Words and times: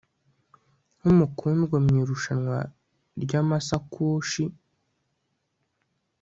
nkumukundwa 0.97 1.77
mu 1.85 1.93
irushanwa 2.01 2.57
ryamasakoshi 3.23 4.43